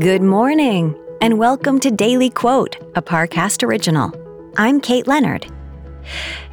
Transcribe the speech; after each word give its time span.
Good 0.00 0.20
morning, 0.20 0.94
and 1.22 1.38
welcome 1.38 1.80
to 1.80 1.90
Daily 1.90 2.28
Quote, 2.28 2.76
a 2.96 3.00
Parcast 3.00 3.62
original. 3.62 4.12
I'm 4.58 4.78
Kate 4.78 5.06
Leonard. 5.06 5.50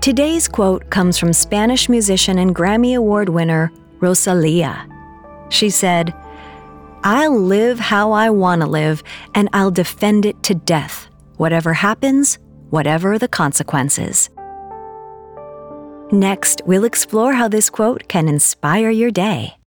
Today's 0.00 0.48
quote 0.48 0.90
comes 0.90 1.18
from 1.18 1.32
Spanish 1.32 1.88
musician 1.88 2.40
and 2.40 2.52
Grammy 2.52 2.96
Award 2.96 3.28
winner 3.28 3.70
Rosalia. 4.00 4.88
She 5.50 5.70
said, 5.70 6.12
I'll 7.04 7.38
live 7.38 7.78
how 7.78 8.10
I 8.10 8.28
want 8.30 8.62
to 8.62 8.66
live, 8.66 9.04
and 9.36 9.48
I'll 9.52 9.70
defend 9.70 10.26
it 10.26 10.42
to 10.42 10.56
death, 10.56 11.08
whatever 11.36 11.74
happens, 11.74 12.40
whatever 12.70 13.20
the 13.20 13.28
consequences. 13.28 14.30
Next, 16.10 16.60
we'll 16.66 16.84
explore 16.84 17.34
how 17.34 17.46
this 17.46 17.70
quote 17.70 18.08
can 18.08 18.26
inspire 18.26 18.90
your 18.90 19.12
day. 19.12 19.57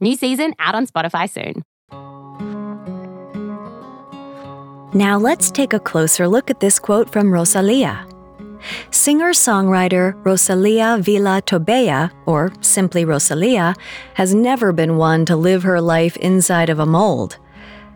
New 0.00 0.16
season 0.16 0.54
out 0.58 0.74
on 0.74 0.86
Spotify 0.86 1.28
soon. 1.28 1.64
Now 4.94 5.18
let's 5.18 5.50
take 5.50 5.72
a 5.72 5.80
closer 5.80 6.28
look 6.28 6.50
at 6.50 6.60
this 6.60 6.78
quote 6.78 7.10
from 7.10 7.32
Rosalia. 7.32 8.06
Singer 8.90 9.30
songwriter 9.30 10.14
Rosalia 10.24 10.98
Vila 11.00 11.42
Tobella, 11.42 12.10
or 12.26 12.52
simply 12.60 13.04
Rosalia, 13.04 13.74
has 14.14 14.34
never 14.34 14.72
been 14.72 14.96
one 14.96 15.24
to 15.26 15.36
live 15.36 15.62
her 15.62 15.80
life 15.80 16.16
inside 16.16 16.70
of 16.70 16.78
a 16.78 16.86
mold. 16.86 17.38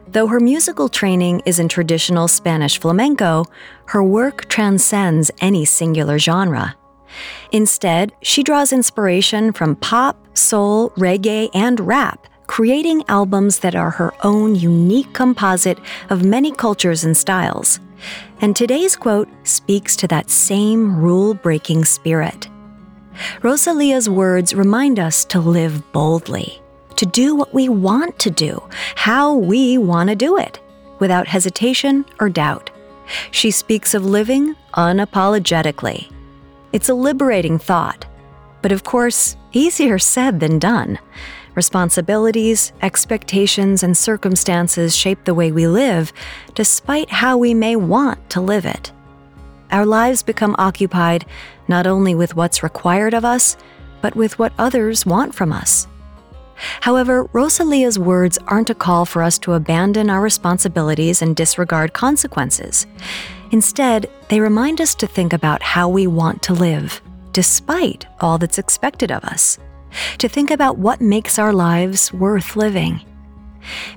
Though 0.08 0.26
her 0.26 0.40
musical 0.40 0.88
training 0.88 1.42
is 1.46 1.58
in 1.58 1.68
traditional 1.68 2.28
Spanish 2.28 2.78
flamenco, 2.78 3.46
her 3.86 4.04
work 4.04 4.48
transcends 4.48 5.30
any 5.40 5.64
singular 5.64 6.18
genre. 6.18 6.76
Instead, 7.50 8.12
she 8.22 8.42
draws 8.42 8.72
inspiration 8.72 9.52
from 9.52 9.76
pop, 9.76 10.16
soul, 10.36 10.90
reggae, 10.90 11.50
and 11.54 11.80
rap, 11.80 12.26
creating 12.46 13.04
albums 13.08 13.60
that 13.60 13.74
are 13.74 13.90
her 13.90 14.12
own 14.24 14.54
unique 14.54 15.12
composite 15.12 15.78
of 16.10 16.24
many 16.24 16.50
cultures 16.52 17.04
and 17.04 17.16
styles. 17.16 17.80
And 18.40 18.56
today's 18.56 18.96
quote 18.96 19.28
speaks 19.44 19.96
to 19.96 20.08
that 20.08 20.30
same 20.30 20.96
rule 20.96 21.34
breaking 21.34 21.84
spirit. 21.84 22.48
Rosalia's 23.42 24.08
words 24.08 24.54
remind 24.54 24.98
us 24.98 25.24
to 25.26 25.40
live 25.40 25.92
boldly, 25.92 26.60
to 26.96 27.06
do 27.06 27.34
what 27.34 27.54
we 27.54 27.68
want 27.68 28.18
to 28.20 28.30
do, 28.30 28.62
how 28.96 29.34
we 29.34 29.78
want 29.78 30.08
to 30.08 30.16
do 30.16 30.38
it, 30.38 30.60
without 30.98 31.28
hesitation 31.28 32.04
or 32.20 32.28
doubt. 32.28 32.70
She 33.30 33.50
speaks 33.50 33.94
of 33.94 34.04
living 34.04 34.56
unapologetically 34.74 36.10
it's 36.72 36.88
a 36.88 36.94
liberating 36.94 37.58
thought, 37.58 38.06
but 38.62 38.72
of 38.72 38.84
course, 38.84 39.36
easier 39.52 39.98
said 39.98 40.40
than 40.40 40.58
done. 40.58 40.98
Responsibilities, 41.54 42.72
expectations, 42.80 43.82
and 43.82 43.96
circumstances 43.96 44.96
shape 44.96 45.24
the 45.24 45.34
way 45.34 45.52
we 45.52 45.66
live, 45.66 46.12
despite 46.54 47.10
how 47.10 47.36
we 47.36 47.52
may 47.52 47.76
want 47.76 48.30
to 48.30 48.40
live 48.40 48.64
it. 48.64 48.90
Our 49.70 49.84
lives 49.84 50.22
become 50.22 50.56
occupied 50.58 51.26
not 51.68 51.86
only 51.86 52.14
with 52.14 52.36
what's 52.36 52.62
required 52.62 53.14
of 53.14 53.24
us, 53.24 53.56
but 54.00 54.16
with 54.16 54.38
what 54.38 54.52
others 54.58 55.04
want 55.04 55.34
from 55.34 55.52
us. 55.52 55.86
However, 56.80 57.28
Rosalia's 57.32 57.98
words 57.98 58.38
aren't 58.46 58.70
a 58.70 58.74
call 58.74 59.04
for 59.04 59.22
us 59.22 59.38
to 59.40 59.54
abandon 59.54 60.10
our 60.10 60.20
responsibilities 60.20 61.22
and 61.22 61.34
disregard 61.34 61.92
consequences. 61.92 62.86
Instead, 63.52 64.10
they 64.28 64.40
remind 64.40 64.80
us 64.80 64.94
to 64.94 65.06
think 65.06 65.34
about 65.34 65.62
how 65.62 65.86
we 65.88 66.06
want 66.06 66.42
to 66.42 66.54
live, 66.54 67.02
despite 67.32 68.06
all 68.20 68.38
that's 68.38 68.58
expected 68.58 69.12
of 69.12 69.22
us, 69.24 69.58
to 70.16 70.26
think 70.28 70.50
about 70.50 70.78
what 70.78 71.02
makes 71.02 71.38
our 71.38 71.52
lives 71.52 72.12
worth 72.14 72.56
living. 72.56 73.00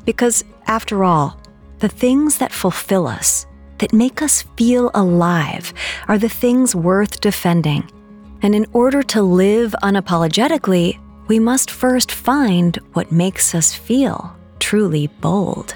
Because, 0.04 0.44
after 0.68 1.06
all, 1.06 1.40
the 1.80 1.88
things 1.88 2.38
that 2.38 2.52
fulfill 2.52 3.08
us, 3.08 3.48
that 3.78 3.94
make 3.94 4.22
us 4.22 4.44
feel 4.58 4.92
alive, 4.94 5.74
are 6.10 6.18
the 6.18 6.30
things 6.30 6.76
worth 6.76 7.22
defending. 7.22 7.90
And 8.42 8.54
in 8.54 8.68
order 8.74 9.04
to 9.04 9.22
live 9.22 9.74
unapologetically, 9.82 11.00
we 11.28 11.40
must 11.40 11.72
first 11.72 12.12
find 12.12 12.76
what 12.92 13.12
makes 13.12 13.56
us 13.56 13.74
feel 13.74 14.36
truly 14.60 15.08
bold. 15.08 15.76